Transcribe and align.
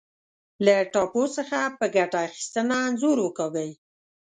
له 0.65 0.75
ټاپو 0.93 1.23
څخه 1.37 1.59
په 1.77 1.85
ګټه 1.95 2.17
اخیستنه 2.27 2.75
انځور 2.87 3.17
وکاږئ. 3.21 3.71